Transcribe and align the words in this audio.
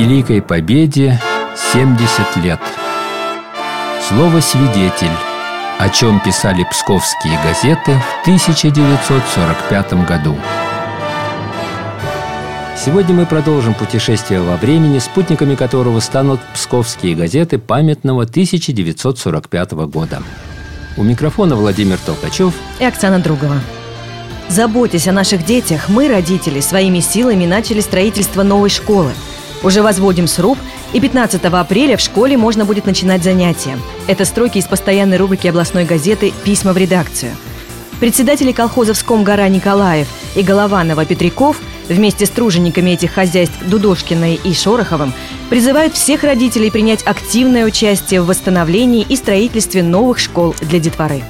Великой 0.00 0.40
Победе 0.40 1.20
70 1.74 2.36
лет. 2.42 2.58
Слово 4.08 4.40
«свидетель», 4.40 5.12
о 5.78 5.90
чем 5.90 6.20
писали 6.20 6.64
псковские 6.70 7.38
газеты 7.44 7.92
в 7.92 8.22
1945 8.22 10.06
году. 10.06 10.38
Сегодня 12.82 13.14
мы 13.14 13.26
продолжим 13.26 13.74
путешествие 13.74 14.40
во 14.40 14.56
времени, 14.56 14.98
спутниками 15.00 15.54
которого 15.54 16.00
станут 16.00 16.40
псковские 16.54 17.14
газеты 17.14 17.58
памятного 17.58 18.22
1945 18.22 19.72
года. 19.72 20.22
У 20.96 21.02
микрофона 21.02 21.56
Владимир 21.56 21.98
Толкачев 21.98 22.54
и 22.78 22.84
Оксана 22.86 23.18
Другова. 23.18 23.60
Заботясь 24.48 25.08
о 25.08 25.12
наших 25.12 25.44
детях, 25.44 25.90
мы, 25.90 26.08
родители, 26.08 26.60
своими 26.60 27.00
силами 27.00 27.44
начали 27.44 27.80
строительство 27.80 28.42
новой 28.42 28.70
школы– 28.70 29.12
уже 29.62 29.82
возводим 29.82 30.26
сруб, 30.26 30.58
и 30.92 31.00
15 31.00 31.44
апреля 31.44 31.96
в 31.96 32.00
школе 32.00 32.36
можно 32.36 32.64
будет 32.64 32.86
начинать 32.86 33.22
занятия. 33.22 33.78
Это 34.06 34.24
строки 34.24 34.58
из 34.58 34.66
постоянной 34.66 35.16
рубрики 35.16 35.46
областной 35.46 35.84
газеты 35.84 36.32
«Письма 36.44 36.72
в 36.72 36.76
редакцию». 36.76 37.32
Председатели 38.00 38.52
колхозов 38.52 38.96
«Ском-гора» 38.96 39.46
Николаев 39.48 40.08
и 40.34 40.42
Голованова 40.42 41.04
Петряков 41.04 41.58
вместе 41.88 42.24
с 42.24 42.30
тружениками 42.30 42.90
этих 42.90 43.12
хозяйств 43.12 43.56
Дудошкиной 43.66 44.40
и 44.42 44.54
Шороховым 44.54 45.12
призывают 45.50 45.94
всех 45.94 46.24
родителей 46.24 46.70
принять 46.70 47.02
активное 47.04 47.66
участие 47.66 48.22
в 48.22 48.26
восстановлении 48.26 49.04
и 49.06 49.16
строительстве 49.16 49.82
новых 49.82 50.18
школ 50.18 50.54
для 50.60 50.78
детворы. 50.78 51.22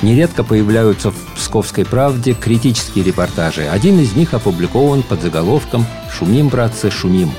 Нередко 0.00 0.44
появляются 0.44 1.10
в 1.10 1.16
«Псковской 1.36 1.84
правде» 1.84 2.34
критические 2.34 3.04
репортажи. 3.04 3.68
Один 3.68 4.00
из 4.00 4.14
них 4.14 4.34
опубликован 4.34 5.02
под 5.02 5.22
заголовком 5.22 5.86
«Шумим, 6.12 6.48
братцы, 6.48 6.90
шумим» 6.90 7.32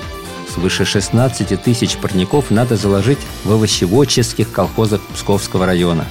свыше 0.54 0.86
16 0.86 1.62
тысяч 1.62 1.98
парников 1.98 2.52
надо 2.52 2.76
заложить 2.76 3.20
в 3.44 3.52
овощеводческих 3.52 4.52
колхозах 4.52 5.02
Псковского 5.14 5.66
района. 5.66 6.06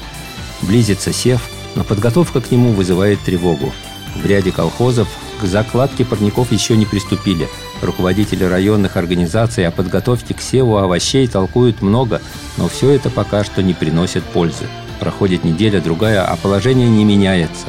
Близится 0.62 1.12
сев, 1.12 1.41
но 1.75 1.85
подготовка 1.85 2.41
к 2.41 2.51
нему 2.51 2.73
вызывает 2.73 3.20
тревогу. 3.20 3.73
В 4.17 4.27
ряде 4.27 4.53
колхозов 4.53 5.09
к 5.41 5.45
закладке 5.45 6.05
парников 6.05 6.53
еще 6.53 6.77
не 6.77 6.87
приступили. 6.87 7.48
Руководители 7.81 8.45
районных 8.45 8.97
организаций 8.97 9.67
о 9.67 9.70
подготовке 9.70 10.35
к 10.35 10.41
севу 10.41 10.77
овощей 10.77 11.27
толкуют 11.27 11.83
много, 11.83 12.20
но 12.57 12.69
все 12.69 12.91
это 12.91 13.11
пока 13.11 13.45
что 13.45 13.63
не 13.63 13.75
приносит 13.75 14.23
пользы. 14.25 14.67
Проходит 15.01 15.45
неделя-другая, 15.45 16.25
а 16.25 16.37
положение 16.37 16.89
не 16.89 17.05
меняется. 17.05 17.67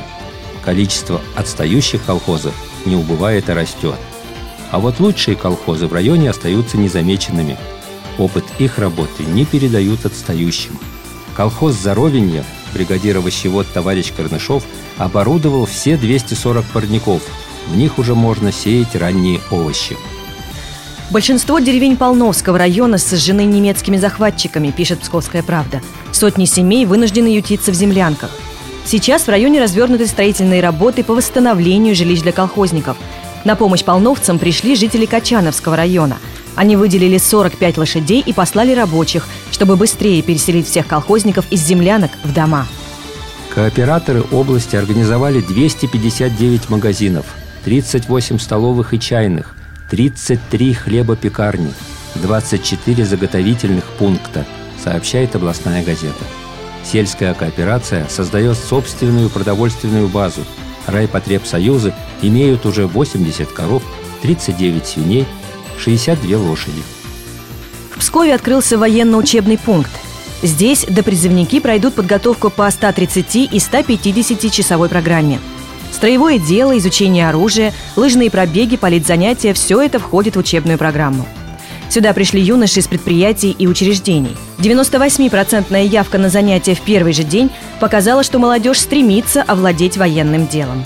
Количество 0.63 1.21
отстающих 1.35 2.03
колхозов 2.03 2.53
не 2.85 2.95
убывает, 2.95 3.49
а 3.49 3.55
растет. 3.55 3.95
А 4.73 4.79
вот 4.79 4.99
лучшие 4.99 5.37
колхозы 5.37 5.85
в 5.85 5.93
районе 5.93 6.31
остаются 6.31 6.79
незамеченными. 6.79 7.57
Опыт 8.17 8.43
их 8.57 8.79
работы 8.79 9.23
не 9.23 9.45
передают 9.45 10.03
отстающим. 10.07 10.79
Колхоз 11.35 11.75
«Заровенье» 11.75 12.43
бригадир 12.73 13.17
овощевод 13.17 13.67
товарищ 13.71 14.11
Корнышов 14.11 14.63
оборудовал 14.97 15.67
все 15.67 15.95
240 15.95 16.65
парников. 16.65 17.21
В 17.67 17.77
них 17.77 17.99
уже 17.99 18.15
можно 18.15 18.51
сеять 18.51 18.95
ранние 18.95 19.41
овощи. 19.51 19.95
Большинство 21.11 21.59
деревень 21.59 21.95
Полновского 21.95 22.57
района 22.57 22.97
сожжены 22.97 23.45
немецкими 23.45 23.97
захватчиками, 23.97 24.71
пишет 24.71 25.01
«Псковская 25.01 25.43
правда». 25.43 25.83
Сотни 26.11 26.45
семей 26.45 26.87
вынуждены 26.87 27.27
ютиться 27.27 27.71
в 27.71 27.75
землянках. 27.75 28.31
Сейчас 28.85 29.27
в 29.27 29.29
районе 29.29 29.61
развернуты 29.61 30.07
строительные 30.07 30.63
работы 30.63 31.03
по 31.03 31.13
восстановлению 31.13 31.93
жилищ 31.93 32.21
для 32.21 32.31
колхозников– 32.31 32.97
на 33.45 33.55
помощь 33.55 33.83
полновцам 33.83 34.39
пришли 34.39 34.75
жители 34.75 35.05
Качановского 35.05 35.75
района. 35.75 36.17
Они 36.55 36.75
выделили 36.75 37.17
45 37.17 37.77
лошадей 37.77 38.21
и 38.25 38.33
послали 38.33 38.73
рабочих, 38.73 39.27
чтобы 39.51 39.75
быстрее 39.75 40.21
переселить 40.21 40.67
всех 40.67 40.87
колхозников 40.87 41.45
из 41.51 41.61
землянок 41.61 42.11
в 42.23 42.33
дома. 42.33 42.67
Кооператоры 43.53 44.23
области 44.31 44.75
организовали 44.75 45.41
259 45.41 46.69
магазинов, 46.69 47.25
38 47.65 48.39
столовых 48.39 48.93
и 48.93 48.99
чайных, 48.99 49.55
33 49.89 50.73
хлебопекарни, 50.73 51.71
24 52.15 53.05
заготовительных 53.05 53.85
пункта, 53.99 54.45
сообщает 54.83 55.35
областная 55.35 55.83
газета. 55.83 56.23
Сельская 56.83 57.33
кооперация 57.33 58.07
создает 58.09 58.57
собственную 58.57 59.29
продовольственную 59.29 60.07
базу– 60.07 60.41
Райпотребсоюзы 60.87 61.93
имеют 62.21 62.65
уже 62.65 62.87
80 62.87 63.49
коров, 63.49 63.83
39 64.21 64.85
свиней, 64.85 65.25
62 65.77 66.37
лошади. 66.37 66.83
В 67.91 67.99
Пскове 67.99 68.33
открылся 68.33 68.77
военно-учебный 68.77 69.57
пункт. 69.57 69.91
Здесь 70.41 70.85
допризывники 70.89 71.59
пройдут 71.59 71.93
подготовку 71.93 72.49
по 72.49 72.69
130 72.69 73.53
и 73.53 73.59
150 73.59 74.51
часовой 74.51 74.89
программе. 74.89 75.39
Строевое 75.91 76.39
дело, 76.39 76.77
изучение 76.77 77.29
оружия, 77.29 77.71
лыжные 77.95 78.29
пробеги, 78.29 78.75
политзанятия– 78.75 79.53
все 79.55 79.81
это 79.81 79.99
входит 79.99 80.35
в 80.35 80.39
учебную 80.39 80.77
программу. 80.77 81.25
Сюда 81.93 82.11
пришли 82.13 82.41
юноши 82.41 82.79
из 82.79 82.87
предприятий 82.87 83.51
и 83.51 83.67
учреждений. 83.67 84.35
98-процентная 84.57 85.85
явка 85.85 86.17
на 86.17 86.29
занятия 86.29 86.73
в 86.73 86.81
первый 86.81 87.13
же 87.13 87.21
день 87.21 87.51
показала, 87.79 88.23
что 88.23 88.39
молодежь 88.39 88.79
стремится 88.79 89.43
овладеть 89.43 89.95
военным 89.95 90.47
делом. 90.47 90.85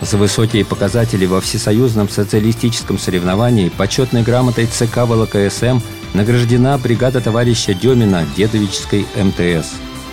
За 0.00 0.16
высокие 0.16 0.64
показатели 0.64 1.26
во 1.26 1.40
всесоюзном 1.40 2.08
социалистическом 2.08 2.98
соревновании 2.98 3.68
почетной 3.68 4.24
грамотой 4.24 4.66
ЦК 4.66 5.06
ВЛКСМ 5.06 5.78
награждена 6.12 6.76
бригада 6.76 7.20
товарища 7.20 7.72
Демина 7.72 8.26
Дедовической 8.36 9.06
МТС. 9.14 9.68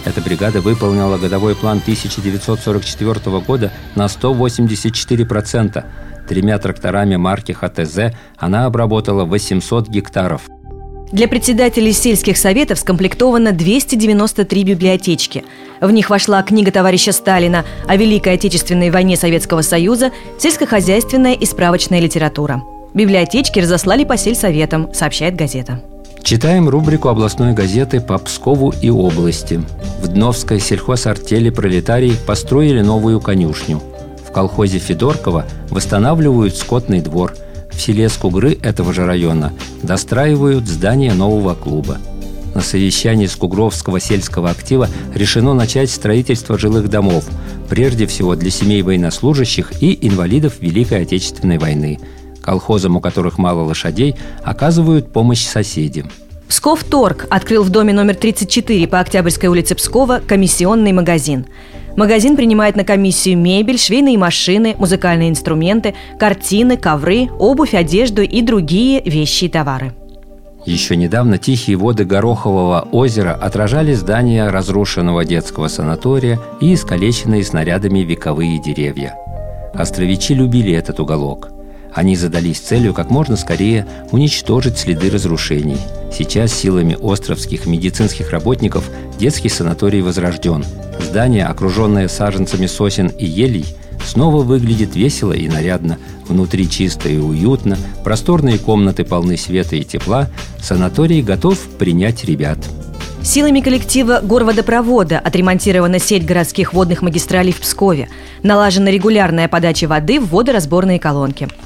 Эта 0.06 0.22
бригада 0.22 0.62
выполнила 0.62 1.18
годовой 1.18 1.56
план 1.56 1.80
1944 1.80 3.40
года 3.40 3.72
на 3.96 4.06
184%, 4.06 5.84
Тремя 6.30 6.60
тракторами 6.60 7.16
марки 7.16 7.54
ХТЗ 7.54 8.14
она 8.38 8.68
обработала 8.68 9.26
800 9.26 9.90
гектаров. 9.90 10.44
Для 11.12 11.28
председателей 11.28 11.92
сельских 11.92 12.38
советов 12.38 12.78
скомплектовано 12.78 13.52
293 13.52 14.64
библиотечки. 14.64 15.44
В 15.82 15.90
них 15.90 16.12
вошла 16.12 16.44
книга 16.44 16.72
товарища 16.72 17.14
Сталина 17.14 17.66
о 17.88 17.96
Великой 17.96 18.36
Отечественной 18.36 18.92
войне 18.92 19.18
Советского 19.18 19.64
Союза, 19.64 20.12
сельскохозяйственная 20.38 21.34
и 21.34 21.46
справочная 21.48 22.00
литература. 22.00 22.62
Библиотечки 22.94 23.60
разослали 23.60 24.04
по 24.04 24.16
сельсоветам, 24.16 24.94
сообщает 24.94 25.36
газета. 25.36 25.82
Читаем 26.22 26.70
рубрику 26.70 27.08
областной 27.08 27.54
газеты 27.54 28.02
по 28.02 28.20
Пскову 28.20 28.72
и 28.84 28.92
области. 28.92 29.64
В 30.00 30.10
Дновской 30.10 30.60
сельхозартели 30.60 31.50
«Пролетарий» 31.50 32.14
построили 32.28 32.82
новую 32.82 33.20
конюшню– 33.20 33.82
в 34.30 34.32
колхозе 34.32 34.78
Федоркова 34.78 35.46
восстанавливают 35.72 36.56
скотный 36.56 37.02
двор. 37.02 37.34
В 37.72 37.82
селе 37.82 38.10
Скугры 38.10 38.58
этого 38.62 38.94
же 38.94 39.06
района 39.06 39.54
достраивают 39.82 40.68
здание 40.68 41.14
нового 41.14 41.56
клуба. 41.56 41.98
На 42.54 42.62
совещании 42.62 43.26
Скугровского 43.26 44.00
сельского 44.00 44.52
актива 44.52 44.88
решено 45.16 45.54
начать 45.54 45.90
строительство 45.90 46.60
жилых 46.60 46.90
домов, 46.90 47.26
прежде 47.70 48.06
всего 48.06 48.36
для 48.36 48.52
семей 48.52 48.84
военнослужащих 48.84 49.82
и 49.82 49.98
инвалидов 50.08 50.56
Великой 50.60 51.04
Отечественной 51.04 51.58
войны. 51.58 52.00
Колхозам, 52.42 52.98
у 52.98 53.02
которых 53.02 53.38
мало 53.40 53.64
лошадей, 53.64 54.16
оказывают 54.44 55.12
помощь 55.12 55.46
соседи. 55.46 56.06
Псков 56.48 56.84
Торг 56.84 57.26
открыл 57.30 57.64
в 57.64 57.70
доме 57.70 57.94
номер 57.94 58.16
34 58.16 58.88
по 58.88 59.00
Октябрьской 59.00 59.50
улице 59.50 59.76
Пскова 59.76 60.22
комиссионный 60.26 60.92
магазин. 60.92 61.46
Магазин 62.00 62.38
принимает 62.38 62.78
на 62.78 62.86
комиссию 62.86 63.38
мебель, 63.38 63.78
швейные 63.78 64.18
машины, 64.18 64.74
музыкальные 64.80 65.30
инструменты, 65.32 65.96
картины, 66.18 66.78
ковры, 66.78 67.28
обувь, 67.40 67.74
одежду 67.74 68.22
и 68.22 68.42
другие 68.42 69.02
вещи 69.02 69.44
и 69.44 69.50
товары. 69.50 69.92
Еще 70.66 70.96
недавно 70.96 71.38
тихие 71.38 71.76
воды 71.76 72.06
Горохового 72.06 72.88
озера 72.94 73.34
отражали 73.34 73.94
здания 73.96 74.48
разрушенного 74.50 75.26
детского 75.26 75.68
санатория 75.68 76.40
и 76.62 76.74
искалеченные 76.74 77.44
снарядами 77.44 78.00
вековые 78.00 78.62
деревья. 78.62 79.16
Островичи 79.74 80.32
любили 80.32 80.72
этот 80.72 81.02
уголок– 81.02 81.50
они 81.94 82.16
задались 82.16 82.60
целью 82.60 82.94
как 82.94 83.10
можно 83.10 83.36
скорее 83.36 83.88
уничтожить 84.12 84.78
следы 84.78 85.10
разрушений. 85.10 85.78
Сейчас 86.16 86.54
силами 86.54 86.98
островских 87.02 87.66
медицинских 87.66 88.32
работников 88.32 88.90
детский 89.18 89.50
санаторий 89.50 90.02
возрожден. 90.02 90.64
Здание, 91.02 91.46
окруженное 91.46 92.08
саженцами 92.08 92.68
сосен 92.68 93.08
и 93.08 93.26
елей, 93.26 93.66
снова 94.06 94.44
выглядит 94.44 94.96
весело 94.96 95.34
и 95.34 95.48
нарядно. 95.48 95.98
Внутри 96.28 96.70
чисто 96.70 97.10
и 97.10 97.18
уютно, 97.18 97.78
просторные 98.04 98.60
комнаты 98.60 99.04
полны 99.04 99.38
света 99.38 99.76
и 99.76 99.84
тепла. 99.84 100.28
Санаторий 100.62 101.22
готов 101.22 101.60
принять 101.78 102.24
ребят. 102.26 102.60
Силами 103.24 103.60
коллектива 103.60 104.22
горводопровода 104.24 105.20
отремонтирована 105.20 106.00
сеть 106.00 106.26
городских 106.26 106.74
водных 106.74 107.02
магистралей 107.02 107.52
в 107.52 107.60
Пскове. 107.60 108.08
Налажена 108.44 108.92
регулярная 108.92 109.50
подача 109.50 109.88
воды 109.88 110.20
в 110.20 110.30
водоразборные 110.30 111.00
колонки– 111.00 111.48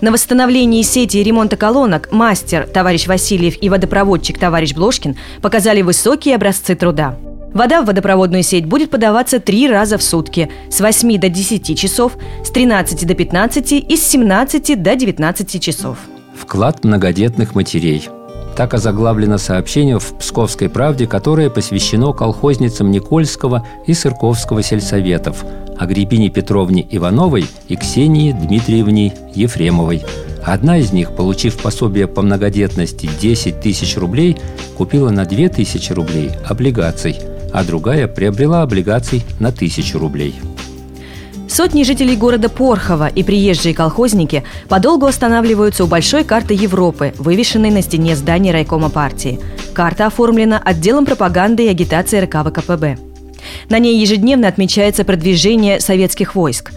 На 0.00 0.12
восстановлении 0.12 0.82
сети 0.82 1.18
и 1.18 1.22
ремонта 1.22 1.56
колонок 1.56 2.12
мастер 2.12 2.66
товарищ 2.66 3.06
Васильев 3.06 3.54
и 3.60 3.68
водопроводчик 3.68 4.38
товарищ 4.38 4.74
Блошкин 4.74 5.16
показали 5.42 5.82
высокие 5.82 6.36
образцы 6.36 6.74
труда. 6.74 7.16
Вода 7.52 7.80
в 7.80 7.86
водопроводную 7.86 8.42
сеть 8.42 8.66
будет 8.66 8.90
подаваться 8.90 9.40
три 9.40 9.68
раза 9.68 9.96
в 9.96 10.02
сутки 10.02 10.50
с 10.70 10.80
8 10.80 11.18
до 11.18 11.28
10 11.30 11.78
часов, 11.78 12.12
с 12.44 12.50
13 12.50 13.06
до 13.06 13.14
15 13.14 13.72
и 13.72 13.96
с 13.96 14.06
17 14.06 14.82
до 14.82 14.94
19 14.94 15.62
часов. 15.62 15.96
Вклад 16.34 16.84
многодетных 16.84 17.54
матерей. 17.54 18.10
Так 18.56 18.72
озаглавлено 18.74 19.38
сообщение 19.38 19.98
в 19.98 20.18
«Псковской 20.18 20.68
правде», 20.68 21.06
которое 21.06 21.50
посвящено 21.50 22.12
колхозницам 22.12 22.90
Никольского 22.90 23.66
и 23.86 23.94
Сырковского 23.94 24.62
сельсоветов, 24.62 25.44
Агриппине 25.78 26.30
Петровне 26.30 26.86
Ивановой 26.90 27.46
и 27.68 27.76
Ксении 27.76 28.32
Дмитриевне 28.32 29.14
Ефремовой. 29.34 30.02
Одна 30.44 30.78
из 30.78 30.92
них, 30.92 31.14
получив 31.16 31.56
пособие 31.60 32.06
по 32.06 32.22
многодетности 32.22 33.10
10 33.20 33.60
тысяч 33.60 33.96
рублей, 33.96 34.36
купила 34.76 35.10
на 35.10 35.24
2 35.24 35.48
тысячи 35.48 35.92
рублей 35.92 36.30
облигаций, 36.48 37.16
а 37.52 37.64
другая 37.64 38.06
приобрела 38.06 38.62
облигаций 38.62 39.24
на 39.40 39.50
тысячу 39.50 39.98
рублей. 39.98 40.34
Сотни 41.48 41.84
жителей 41.84 42.16
города 42.16 42.48
Порхова 42.48 43.08
и 43.08 43.22
приезжие 43.22 43.74
колхозники 43.74 44.44
подолгу 44.68 45.06
останавливаются 45.06 45.84
у 45.84 45.86
большой 45.86 46.22
карты 46.22 46.54
Европы, 46.54 47.14
вывешенной 47.18 47.70
на 47.70 47.82
стене 47.82 48.14
здания 48.14 48.52
райкома 48.52 48.90
партии. 48.90 49.40
Карта 49.72 50.06
оформлена 50.06 50.60
отделом 50.62 51.06
пропаганды 51.06 51.64
и 51.64 51.68
агитации 51.68 52.20
РК 52.20 52.44
ВКПБ. 52.44 52.98
На 53.68 53.78
ней 53.78 54.00
ежедневно 54.00 54.48
отмечается 54.48 55.04
продвижение 55.04 55.80
советских 55.80 56.34
войск. 56.34 56.72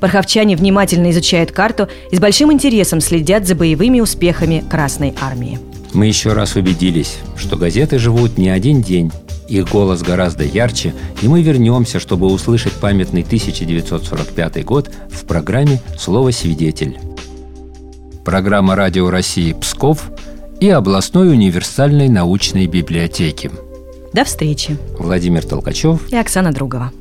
Порховчане 0.00 0.56
внимательно 0.56 1.10
изучают 1.12 1.52
карту 1.52 1.88
и 2.10 2.16
с 2.16 2.18
большим 2.18 2.52
интересом 2.52 3.00
следят 3.00 3.46
за 3.46 3.54
боевыми 3.54 4.00
успехами 4.00 4.64
Красной 4.68 5.14
Армии. 5.20 5.60
Мы 5.92 6.06
еще 6.06 6.32
раз 6.32 6.56
убедились, 6.56 7.18
что 7.36 7.56
газеты 7.56 7.98
живут 7.98 8.38
не 8.38 8.48
один 8.48 8.82
день. 8.82 9.12
Их 9.48 9.68
голос 9.68 10.02
гораздо 10.02 10.44
ярче, 10.44 10.94
и 11.20 11.28
мы 11.28 11.42
вернемся, 11.42 12.00
чтобы 12.00 12.26
услышать 12.26 12.72
памятный 12.72 13.22
1945 13.22 14.64
год 14.64 14.90
в 15.10 15.24
программе 15.26 15.80
«Слово 15.98 16.30
свидетель». 16.30 16.98
Программа 18.24 18.74
«Радио 18.74 19.10
России 19.10 19.52
Псков» 19.52 20.10
и 20.58 20.68
областной 20.68 21.30
универсальной 21.30 22.08
научной 22.08 22.66
библиотеки– 22.66 23.50
до 24.12 24.24
встречи. 24.24 24.76
Владимир 24.98 25.44
Толкачев 25.44 26.10
и 26.10 26.16
Оксана 26.16 26.52
Другова. 26.52 26.92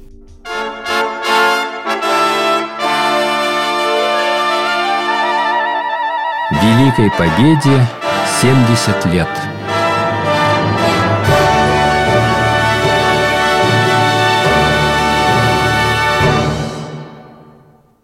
Великой 6.51 7.09
Победе 7.17 7.87
70 8.41 9.05
лет. 9.13 9.27